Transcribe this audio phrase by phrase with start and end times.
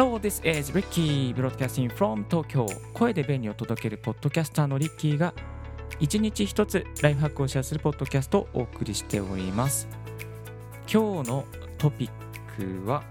[0.00, 2.66] Hello, this is Ricky broadcasting from Tokyo.
[2.94, 5.34] 声で便利を届けるポッドキャスターのリッキーが
[5.98, 9.86] 一日一つライフハックをシェアするポッドキャストをお送りしております。
[10.90, 11.44] 今日の
[11.76, 13.02] トピックは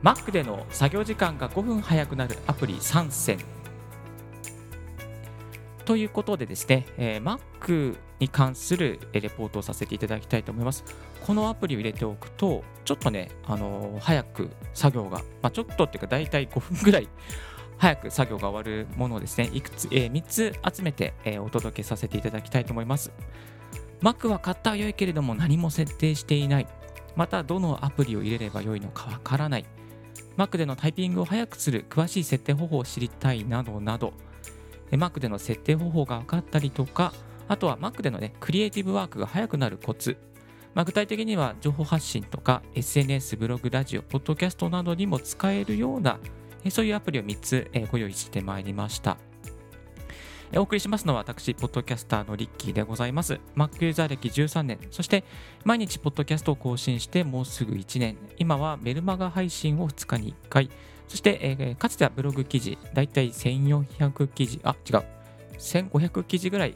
[0.00, 3.38] Mac での作業時間が5分早くなるアプリ3選
[5.84, 10.84] ということでですね、えー、Mac に関するレポートをさせていただきたいと思います。
[11.26, 17.08] このアプリを入れておくと、ちょっとね、あのー、早く作業が、まあ、ちょっとっていうか大体5分ぐらい
[17.78, 23.10] 早く作業が終わるものをですね、いくつ、えー、3つ集めて、えー、お届けさせていただきたいと思います。
[24.00, 26.68] Mac は買ったは良いけれども何も設定していない。
[27.16, 29.64] また、どのアプリを入れれば良いのかわからない。
[30.36, 34.12] Mac でのタイピングを早くする詳しい設定方法を知りたいなどなど、
[34.92, 37.12] Mac での設定方法が分かったりとか、
[37.48, 40.16] あとは Mac でのね、クリエイティブワークが早くなるコツ。
[40.74, 46.18] まあ、具体的には情報発信とか SNS、ブログ、ラジオ、ポッドキャストなどにも使えるような、
[46.70, 49.18] そういうアプリを3つご用意してまいりました。
[50.54, 53.40] お送りしますのは私、ポッドキャスターのリッキーでございます。
[53.56, 55.24] Mac ユーザー歴13年、そして
[55.64, 60.70] 毎日ポッドキャストを更新してもうすぐ1年、今はメルマガ配信を2日に1回、
[61.08, 65.02] そして、えー、かつてはブログ記事、だいたい1400記事、あ、違う、
[65.58, 66.74] 1500記事ぐらい、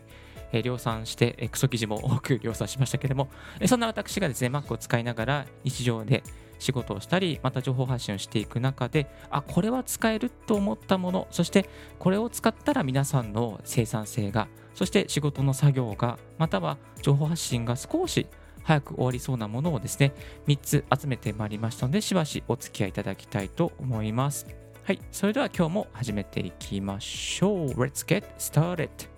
[0.52, 3.28] え、量産して、えー、クソ記事も多く量産しましたけれども、
[3.60, 6.22] え、そんな私がですね、Mac を使いながら日常で
[6.58, 18.26] 仕事をしたり、また情報発信をしていく中で、あ、これは使えると思ったもの、そしてこれを使ったら皆さんの生産性が、そして仕事の作業が、または情報発信が少し
[18.62, 20.12] 早く終わりそうなものをですね、
[20.46, 24.46] 3つ集めてまいりましたので、しばしお付き合いいただきたいと思います。
[24.84, 27.66] はい、それでは今日も始めていきましょう。
[27.70, 29.15] Let's get started!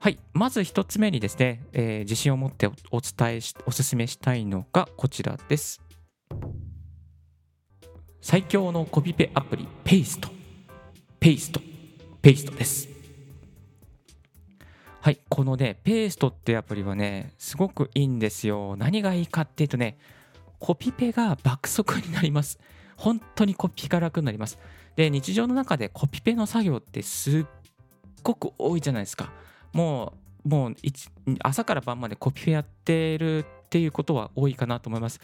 [0.00, 5.82] はい、まず1つ目にですね、えー、自信を持ってお伝えし、お勧めしたいのがこちらです。
[8.20, 10.28] 最強のコピペアプリ、ペースト。
[11.18, 11.60] ペースト。
[12.22, 12.88] ペーストです。
[15.00, 18.76] はい、このね、ペーストってアプリはね、すごくいいんですよ。
[18.76, 19.98] 何がいいかっていうとね、
[20.60, 22.60] コピペが爆速になります。
[22.96, 24.60] 本当にコピが楽になります。
[24.94, 27.46] で、日常の中でコピペの作業ってすっ
[28.22, 29.32] ごく多いじゃないですか。
[29.72, 30.14] も
[30.44, 30.74] う、もう
[31.42, 35.20] 朝から晩までコピペやってるっていうことは多いかなと思います。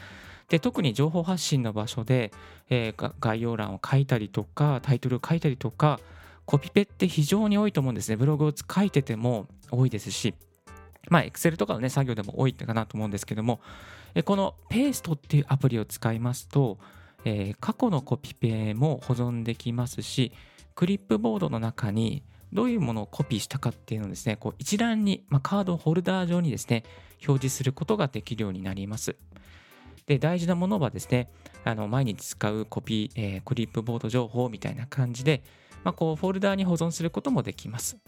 [0.49, 2.31] で特に情報発信の場所で、
[2.69, 6.00] えー、概要欄を書いたりとかタイトルを書いたりとか
[6.44, 8.16] コピペって非常に多いと思うんですね。
[8.16, 10.34] ブログを書いてても多いですし、
[11.09, 13.61] まあ、Excel とかのね、作業でも多いかなと思うんですけども、
[14.25, 16.78] この Paste っていうアプリを使いますと、
[17.25, 20.32] えー、過去のコピペも保存できますし、
[20.75, 22.22] クリップボードの中に
[22.54, 26.84] どういうものをコピーしたかっていうのをですね、こう一覧に、まあ、カードホルダー上にですね、
[27.26, 29.16] 表示することができるようになります。
[30.06, 31.28] で、大事なものはですね、
[31.64, 35.43] あの毎日使うコピー、えー、クリップボード情報みたいな感じで、
[35.82, 37.98] まあ、こうフォルダーに保存することもできます。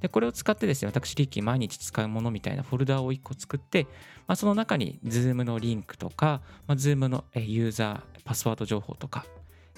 [0.00, 3.84] で、これを使ってですね、私、リッキー毎日使うものみたいなフォルダーを1個作って、
[4.26, 9.24] まあ、その中に Zoom のリンクとか、まあ、Zoom のユーザー、パスワード情報とか、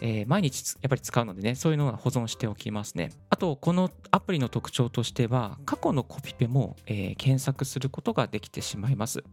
[0.01, 3.11] えー、毎日やっぱり使うのでね、そういうのは保存しておきますね。
[3.31, 9.25] あと、このアプリの特徴としては、過去のコピペも、えー、検索することができてしまいます。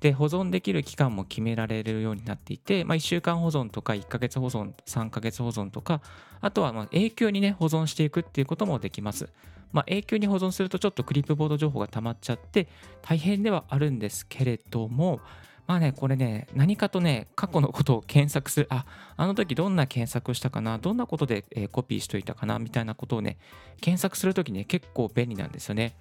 [0.00, 6.02] で保存できる期間も決められるようになっていて、まあ、1週間保存とか1ヶ月保存3ヶ月保存とか
[6.40, 9.28] あとはま永久にね保存していくっていうこともできます、
[9.72, 12.68] まあ、永久に保存するとちょっとクリップボード情報が溜まっちゃって
[13.02, 15.20] 大変ではあるんですけれども
[15.66, 23.36] まあね、これね、何かとね、過去のことを検索する、あ、あの時どんな検索したかな、どんなことで、えコピーしといたかな、みたいなことをね、
[23.80, 25.96] 検索するときね、結構便利なんですよね。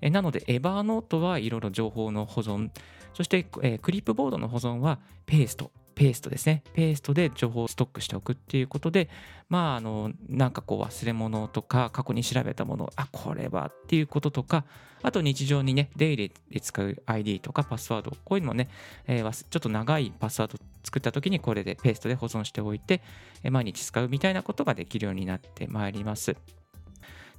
[0.00, 2.70] えなので、エバーノートはいろいろ情報の保存、
[3.12, 6.62] そして、えー、クリップボードの保存はペースト、ペーストですね。
[6.74, 9.08] ペーストで情報をストックしておくっていうことで、
[9.48, 14.64] まあ、あの、なんかこう忘れ物とか、過去に調べたもの、あ、これはっていうこととか、
[15.02, 18.68] あと日常にね、デイリーで使う ID とかパスワード、こういうのもね、
[19.06, 23.02] えー、ちょっと長いパスワード作った時にこれでペーストで保存しておいて、
[23.50, 26.36] 毎日使うみたいなことができるようになってまいります。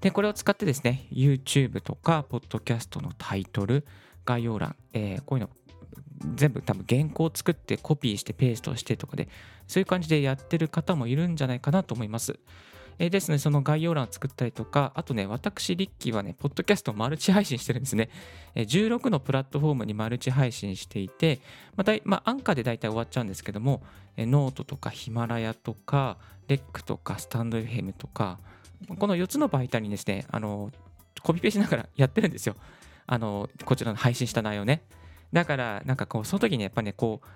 [0.01, 3.85] で、これを使ってですね、YouTube とか、ポッドキャストのタイトル、
[4.25, 5.49] 概要欄、えー、こういうの
[6.35, 9.27] 全部多分原稿を作ってコピーしてペーストしてとかで
[9.67, 12.39] そういう感じでやってる方もいるんじゃないかなと思います。
[12.97, 18.09] えー、ですね、その概要欄を作ったりとか、あとね、私、リッキーはね、ポッドキャストをマルチ配信してるんですね。
[18.53, 21.39] えー、16のプラットフォームにマルチ配信していて、
[21.75, 23.83] また、まあ、アンカーで大体終わっちゃうんですけども、
[24.15, 26.17] えー、ノートとかヒマラヤとか、
[26.47, 28.39] レックとか、スタンド FM とか、
[28.97, 30.71] この4つの媒体にですね、あの、
[31.21, 32.55] コピペしながらやってるんですよ。
[33.07, 34.83] あの、こちらの配信した内容ね。
[35.35, 37.27] だから、なんかこう、その時にやっぱね、こう、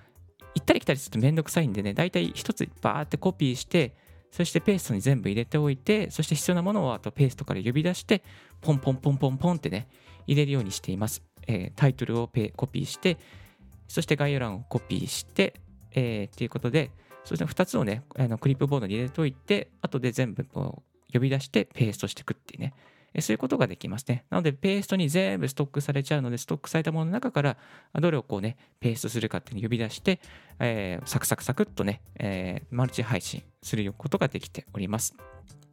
[0.55, 3.93] 行ったり来たりするとめんどくさいんでね、だいたい1つバーってコピーして、
[4.31, 8.23] そしてペーストに全部入れておいて、そして必要なものをあとペーストから呼び出して、
[8.61, 9.89] ポンポンポンポンポンってね、
[10.27, 11.21] 入れるようにしています。
[11.45, 13.17] えー、タイトルをペコピーして、
[13.89, 15.55] そして概要欄をコピーして、
[15.91, 16.91] えー、っていうことで、
[17.25, 22.73] そして2つをね、あのクリップボードに入れておいて、後で全部こう呼び出してペーストしていくっていうね、
[23.19, 24.25] そういうことができますね。
[24.29, 27.57] なので、ペーストに全部ストックされちゃうので、ストックされたものの中から、
[27.93, 30.19] どれをこうね、ペーストするかっていうのを呼び出して、
[30.59, 35.15] えー、サクサクサクっとね、えー、マルチ配信することができております。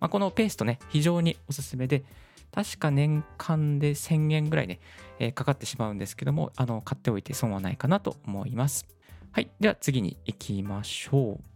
[0.00, 2.04] まあ、このペーストね、非常におすすめで、
[2.52, 4.80] 確か年間で1000円ぐらいね、
[5.18, 8.86] えー、かかってしまうんですけども、あの、買っておいて損はないかなと思います。
[9.32, 9.50] はい。
[9.60, 11.55] では次に行きましょう。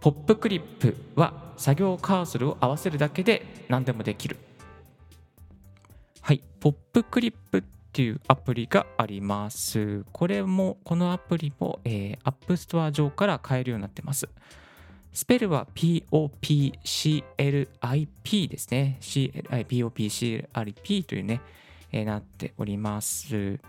[0.00, 4.38] ポップクリップは作業カーソルを合わせるだけで何でもできる。
[6.22, 7.62] はい、ポップクリップっ
[7.92, 10.06] ていうアプリがあります。
[10.12, 14.26] これも、このアプリも、えー、App Store 上から買えるようになってます。
[15.12, 18.96] スペルは POPCLIP ですね。
[19.00, 21.42] POPCLIP というね、
[21.92, 23.60] えー、なっております。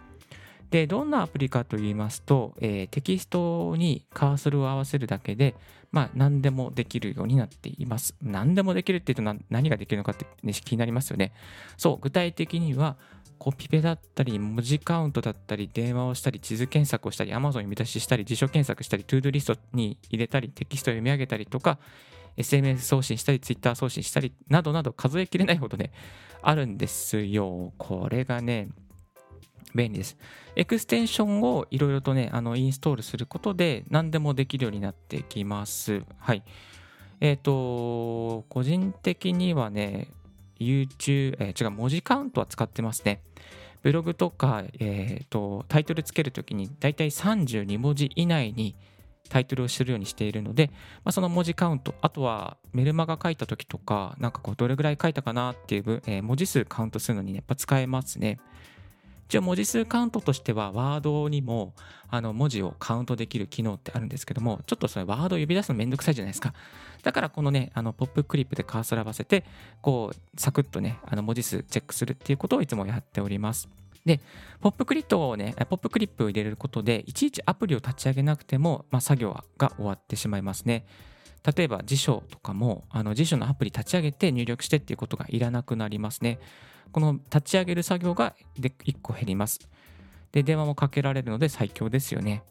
[0.72, 5.54] で、どんなアプリかと言いますと、えー、テキストにカーソルを合わせるだけで、
[5.92, 8.16] まあ、何でもできるようになっています。
[8.24, 11.34] 何でもできるって言うと何ができるのかって、ね、気になりますよね。
[11.76, 12.96] そう、具体的には、
[13.38, 21.80] コピペだったり、文字カウントだったり、電話をしたり、地図検索をしたり、Amazon に見出ししたり、辞書検索したり、 to do リストに入れたり、テキストを読み上げたりとか、
[22.38, 25.92] SMS 送信したり、Twitter 送信したり、などなど数えきれないほどね、
[26.44, 27.74] あるんですよ。
[27.80, 28.70] これがね、
[29.74, 30.18] 便利です。
[30.56, 36.04] エクステンションをいろいろとね、あのインストールすることで何でもできるようになってきます。
[36.20, 36.44] はい。
[37.20, 40.10] えっ、ー、と、個人的にはね、
[40.60, 43.22] YouTube、えー、違う、文字カウントは使ってますね。
[43.84, 48.76] ブログとか、えーと、タイトルつけるときにだいたい32文字以内に
[49.30, 50.68] タイトルをするようにしているので、
[51.04, 58.40] まあ、その文字カウント、あとはメルマガ書いたときとか、なんかこうどれぐらい書いたかなっていう、えー、文字数カウントするのに、ね、やっぱ使えますね。
[59.32, 61.74] 一応文字数カウントとしてはワードにも
[62.10, 66.54] あの文字をカウントできる機能ってあるんですけどもちょっとそれワードを呼び出すのめんどくさいじゃないですか
[67.02, 69.46] だからこのねあのポップクリップでカーソル合わせて
[69.82, 73.70] こうサクッとねあの文字数チェックするっていうことをいつもやっております
[74.06, 74.20] で、
[74.60, 80.86] ポップクリップをね、ポップクリップを入れることで、いちいちアプリを立ち上げなくても、まあ、作業が終わってしまいますね。
[81.56, 86.40] 例えば辞書とかも、あの辞書のアプリ立ち上げて入力してっていうことがいらなくなりますね。
[86.92, 89.60] この立ち上げる作業が1個減ります。
[90.32, 92.44] で、電話もかけられるので最強ですよね。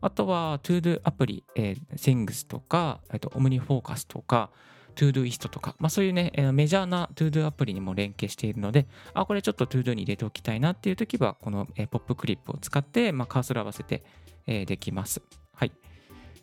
[0.00, 4.50] あとは、ToDo アプリ、えー、Things とか、えー、と OmniFocus とか、
[4.94, 14.04] ToDoist とか、まあ、そういうね、メジャーな ToDo アプリにも連携しているので、あ、これちょっと ToDo に入れておきたいなっていう時は、この、えー、ポップクリップを使って、まあ、カーソル合わせて、
[14.46, 15.22] えー、できます。
[15.54, 15.72] はい。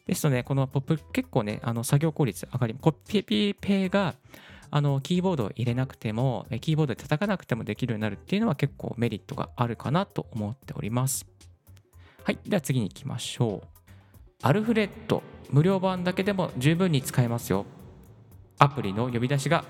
[0.08, 4.16] ですので、このポップ結構ね、あの作業効率上がり、コピペが
[4.74, 11.28] あのキーボードを入れなくても、キーボードで叩かなくてもできるようになるっていうのは結構メリットがあるかなと思っております。
[12.24, 13.68] はい、では次に行きましょう。
[14.42, 17.66] アルフレッド、無料版だけでも十分に使えますよ。
[18.60, 19.66] アプリの呼び出しが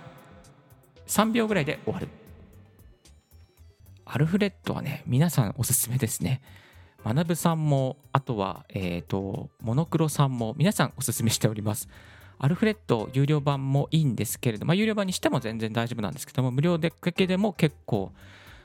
[1.08, 2.08] 3秒ぐらいで終わる。
[4.06, 6.42] アルフレッドはね、皆さんおすすめですね。
[7.04, 11.90] 学さんも、あとは、えっ、ー、と、モノクロさんも皆さんおすすめしております。
[12.44, 18.12] アルフレッド有料版もいいんですけれども、まあ、有料版にしても全然大丈夫なんですけども、無料でだけでも結構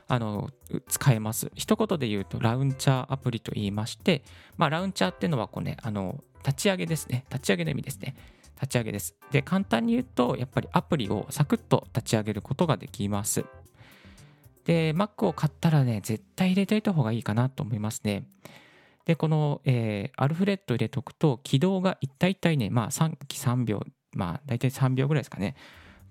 [0.07, 0.49] あの
[0.87, 1.51] 使えます。
[1.53, 4.23] 一言で言うと、ラウンチャーアプリと言いまして、
[4.57, 7.25] まあ、ラウンチャーっていうのはこう、ね、あの立ち上げですね。
[7.29, 8.15] 立ち上げの意味ですね。
[8.55, 9.15] 立ち上げです。
[9.31, 13.45] で、簡単に言うと、やっぱりアプリをサクッと立ち上げることができます。
[14.65, 18.23] で、Mac を買ったらね、絶対入れておいた方がいいかなと思いますね。
[19.07, 23.81] で、この、えー、アルフレッド入れとくと、起動が一体一体ね、まあ3期3秒、
[24.13, 25.55] まあ大体3秒ぐらいですかね。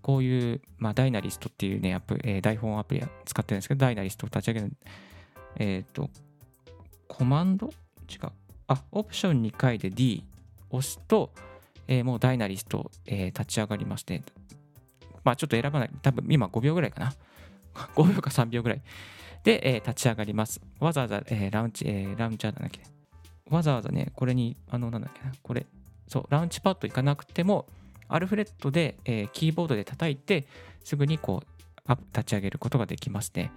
[0.01, 4.73] こういう、まあ、ダイナリストっていうね、アプえー、台本アプリ使ってるんですけど、ダイナリストを立ち上げる。
[5.57, 6.09] えっ、ー、と、
[7.07, 7.67] コマンド？
[8.09, 8.31] 違う。
[8.69, 10.25] あ、オプション2回で D
[10.71, 11.33] 押すと、
[11.89, 14.23] えー、もうダイナリスト、えー、立ち上がりまして、
[15.23, 15.91] まあちょっと選ばない。
[16.01, 17.13] 多分今5秒ぐらいかな。
[17.95, 18.83] 5秒か3秒ぐらい。
[19.47, 20.61] で、えー、立ち上がります。
[20.81, 22.81] わざわざ、えー、ラウンチ、えー、ラウンチャーなんだけ？
[23.49, 25.67] わざわざね、これに、あの、なんだっけな、これ、
[26.09, 27.67] そう、ラウンチパッド行かなくても、
[28.09, 30.49] アルフレッドで、えー、キーボードで叩いて、
[30.83, 31.45] すぐにこ
[31.89, 33.53] う、立ち上げることができますね。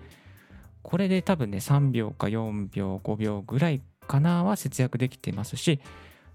[0.84, 5.80] これで多分ね、3秒か4秒、5秒ぐらいかなは節約できてますし、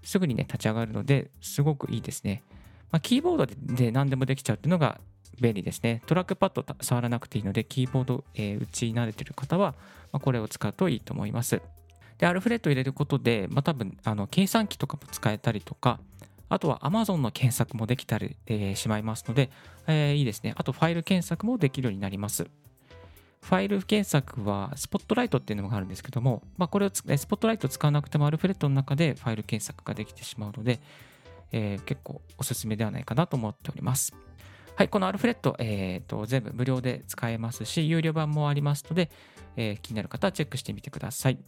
[0.03, 2.43] すぐにね、立ち上がるので、すごくいいですね。
[2.91, 4.99] まあ、キーボードで何でもできちゃうっていうのが
[5.39, 6.01] 便利ですね。
[6.05, 9.75] トラックパッド触らなくていいので、キーボード、えー、打ち慣れてる方は、
[10.11, 11.61] まあ、これを使うといいと思います。
[12.17, 15.99] で、アルフレット入れることで、まあ、多分あの計算機とかも使えたりとか、
[16.47, 19.49] あとは Amazon の検索もできたり、えー、しまいますので、
[19.87, 20.53] えー、いいですね。
[20.55, 22.47] あとファイル検索もできるようになります。
[23.41, 30.79] ファイル検索はスポットライトっていうのがあるんですけども、まあ、これをスポットライト使わなくてもアルフレットの中でファイル検索ができてしまうので、
[31.51, 34.15] えー、結構おすすめではないかなと思っております。
[34.75, 39.09] はい、このアルフレット、えーと、全部無料で使えますし、有料版もありますので、
[39.55, 41.39] えー、気になる方はチェックしてみてください。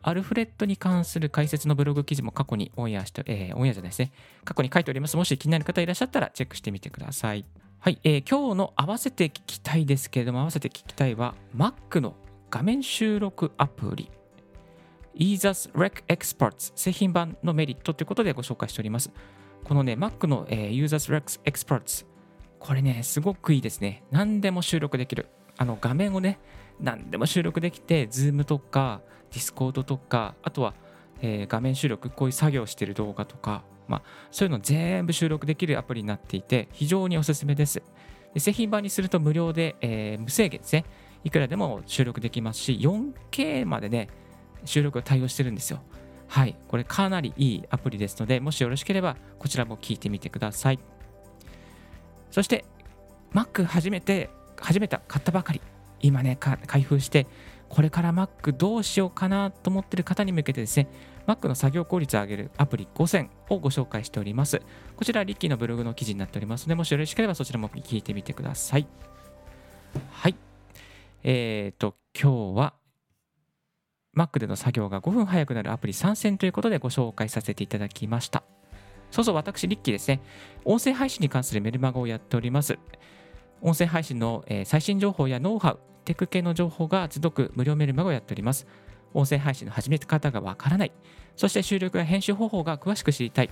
[0.00, 4.12] アルフレットに関する解説のブログ記事も過去にオンエアして、えー、オンエアじゃないですね。
[4.44, 5.16] 過去に書いております。
[5.16, 7.44] もし気になる方いらっしゃったらチェックしてみてください。
[7.80, 12.16] はい、えー、今日の合わせて聞きたいですけれども、合わせて聞きたいは Mac の
[12.50, 14.10] 画面収録アプリ
[15.16, 19.10] EaSUS Rec Experts 製品版のメリットということでご紹介しております。
[19.64, 22.06] このね、Mac の、えー、EaSUS Rec Experts
[22.64, 24.04] これね、すごくいいですね。
[24.10, 25.26] 何でも収録できる。
[25.58, 26.38] あの画面をね、
[26.80, 30.72] 何でも収録できて、Zoom とか Discord とか、あとは、
[31.20, 37.82] えー、画面収録、こういう作業してる動画とか、まあ、そういうの全部収録できるアプリになっていて、非常におすすめです。
[38.32, 40.86] で製品版にすると無料で、えー、無制限ですね。
[41.22, 44.08] いくらでも収録できますし、4K までね、
[44.64, 45.82] 収録を対応してるんですよ。
[46.28, 46.56] はい。
[46.68, 50.78] これかなりいいアプリですので、もしよろしければ、こちらも聞いてみてください。
[52.34, 52.64] そして
[53.32, 55.60] Mac 初めて初めて買ったばかり。
[56.00, 57.28] 今ね開封して
[57.68, 60.88] これから Mac どうしようかなと思っている方に向けてですね
[61.28, 64.60] Mac の作業効率を上げるアプリ5000をご紹介しております。
[64.96, 68.86] こちらリッキーのブログの記事になっておりますのでもしよろしければそちらも聞いてみてください。
[70.10, 70.34] はい。
[71.22, 72.74] え、ー、と今日は
[74.16, 78.43] Mac での作業が5分早くなるアプリ参戦ということでご紹介させていただきました。
[79.14, 80.20] そうそう、私、リッキーですね。
[80.64, 82.80] 音声配信に関するメルマガをやっております。
[83.62, 88.66] 音声配信の、え最新情報やノウハウ、テク系の情報が届く無料メルマガをやっております。
[89.12, 90.92] 音声配信の始め方がわからない。
[91.36, 93.50] そして収録や編集方法が詳しく知りたい。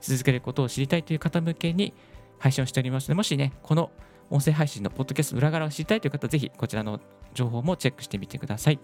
[0.00, 1.94] 続けることを知りたいという方向けに
[2.38, 3.90] 配信をしておりますので、もしね、この
[4.30, 7.00] 音声配信のポッドキャスト裏側を知りたいという方は、ぜひこちらの
[7.34, 8.78] 情報もチェックしてみてください。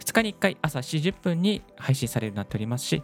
[0.00, 3.02] 2日に1回朝7時10分に配信されるようになっておりますし、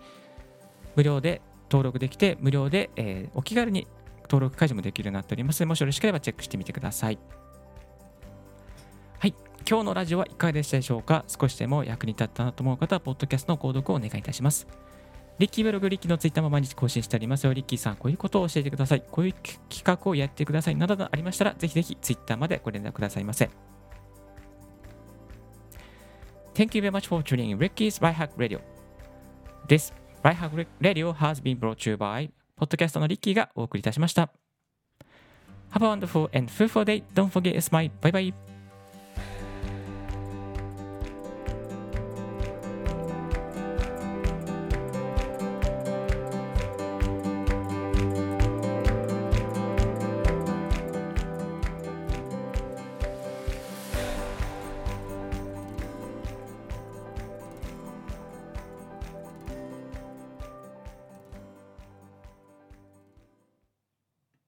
[0.96, 1.40] 無料で
[1.72, 3.86] 登録できて無料で、えー、お気軽に
[4.24, 7.18] 登録解除もできるようになっております、もしよろしければチェックしてみてください。
[9.18, 9.34] はい。
[9.66, 11.24] 今日のラジオはいかがでしたでしょうか？
[11.28, 14.66] 少しでも役に立ったなと思う方は、ポッドキャストの購読をお願いいたします。
[15.38, 17.54] リッキーブログ、リッキーのツイッターも毎日更新しておりますよ。
[17.54, 19.04] リッキーさん、こういうことを教えてください。
[19.10, 20.76] こういう企画をやってください。
[20.76, 23.48] などがありましたら、ぜひぜひツイッターまでご連絡くださいませ。
[26.54, 28.60] Thank you very much for tuning in Ricky's Right Hack Radio.
[29.68, 34.30] This Right Hack Radio has been brought to you by ポッドキャストのリッキーがお送りいたしました。
[35.72, 37.02] Have a wonderful and fruitful day.
[37.14, 38.51] Don't forget it's my bye bye.